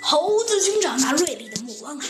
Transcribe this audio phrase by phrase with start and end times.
[0.00, 2.04] 猴子警长那锐利的目光啊，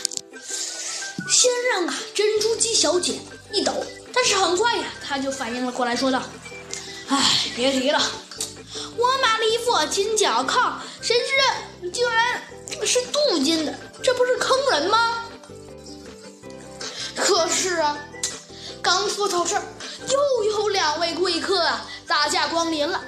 [1.29, 3.19] 先让啊珍珠鸡小姐
[3.51, 6.21] 一抖，但是很快呀，他就反应了过来，说道
[7.09, 8.01] ：“哎，别提了，
[8.97, 12.41] 我买了一副金脚铐，谁知竟然
[12.85, 15.23] 是镀金的，这不是坑人吗？
[17.15, 17.97] 可是啊，
[18.81, 19.63] 刚说到这儿，
[20.09, 22.99] 又有两位贵客啊大驾光临了，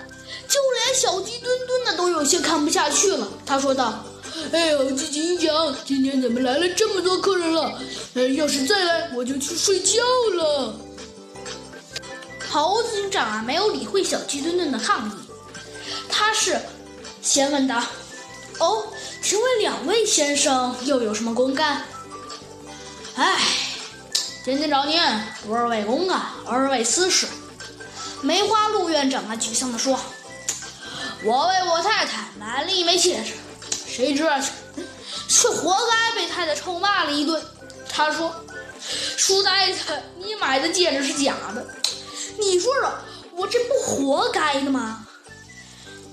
[0.47, 4.05] 就连小鸡墩墩的都有些看不下去了，他说道。”
[4.51, 7.79] 哎，猴子警长，今天怎么来了这么多客人了？
[8.15, 10.01] 呃，要是再来，我就去睡觉
[10.35, 10.75] 了。
[12.49, 15.11] 猴子警长啊，没有理会小鸡墩墩的抗议，
[16.09, 16.59] 他是
[17.21, 17.81] 先问道
[18.59, 18.87] ：“哦，
[19.21, 21.83] 请问两位先生又有什么公干？”
[23.15, 23.39] 哎，
[24.43, 24.99] 今天找您，
[25.45, 27.27] 不是为公干，而是为私事。
[28.21, 29.99] 梅花鹿院长啊，沮丧地说
[31.23, 33.33] ：“我为我太太买了一枚戒指。”
[33.95, 34.39] 谁知道，
[35.27, 37.39] 却活该被太太臭骂了一顿。
[37.87, 38.33] 他说
[38.81, 39.79] ：“书呆子，
[40.17, 41.63] 你买的戒指是假的。”
[42.39, 42.91] 你说说，
[43.35, 45.05] 我这不活该的吗？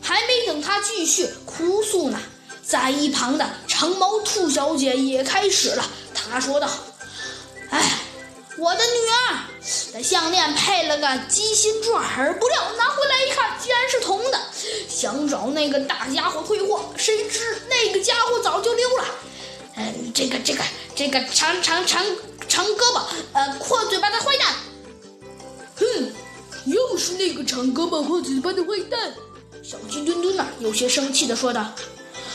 [0.03, 2.21] 还没等他继续哭诉呢，
[2.63, 5.83] 在一旁的长毛兔小姐也开始了。
[6.13, 6.69] 她说道
[7.71, 7.99] ：“哎，
[8.59, 13.50] 我的女儿的项链配了个鸡心钻儿，不料拿回来一看，
[15.01, 19.05] 想找那个大家伙退货，谁知……”那个家伙早就溜了，
[19.77, 20.63] 嗯，这个这个
[20.95, 22.05] 这个长长长
[22.47, 23.01] 长胳膊，
[23.33, 24.55] 呃，阔嘴巴的坏蛋，
[25.77, 26.13] 哼，
[26.67, 29.15] 又是那个长胳膊阔嘴巴的坏蛋！
[29.63, 31.73] 小鸡墩墩呢，有些生气的说道。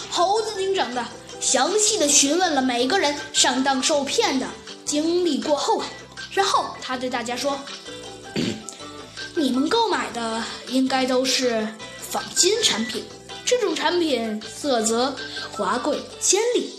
[0.09, 1.05] 猴子警长呢
[1.39, 4.47] 详细的询问了每个人上当受骗的
[4.85, 5.85] 经历过后啊，
[6.31, 7.59] 然后他对大家说
[9.35, 11.67] ：“你们购买的应该都是
[12.09, 13.03] 仿金产品。”
[13.45, 15.15] 这种产品色泽
[15.51, 16.73] 华贵鲜丽，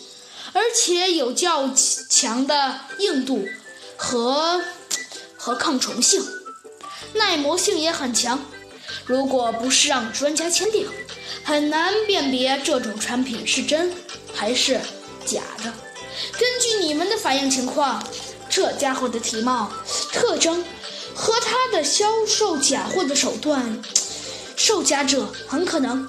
[0.52, 1.70] 而且有较
[2.10, 3.47] 强的硬度
[3.97, 4.60] 和
[5.37, 6.25] 和抗虫性，
[7.12, 8.44] 耐磨性也很强。
[9.04, 10.88] 如果不是让专家鉴定，
[11.44, 13.93] 很难辨别这种产品是真
[14.34, 14.81] 还是
[15.25, 15.72] 假的。
[16.37, 18.04] 根据你们的反应情况，
[18.50, 19.70] 这家伙的体貌
[20.12, 20.64] 特征
[21.14, 23.81] 和他的销售假货的手段，
[24.56, 26.09] 售假者很可能。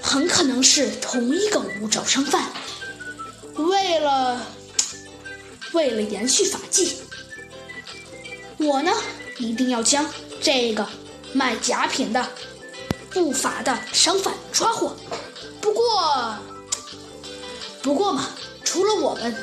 [0.00, 2.52] 很可能是同一个无照商贩。
[3.56, 4.46] 为了
[5.72, 6.98] 为了延续法纪，
[8.58, 8.92] 我呢
[9.38, 10.08] 一定要将
[10.42, 10.86] 这个
[11.32, 12.28] 卖假品的
[13.10, 14.94] 不法的商贩抓获。
[15.60, 16.38] 不过，
[17.82, 18.28] 不过嘛，
[18.62, 19.34] 除了我们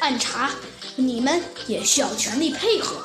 [0.00, 0.50] 暗查，
[0.96, 3.02] 你们也需要全力配合。